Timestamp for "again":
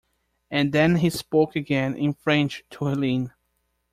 1.55-1.95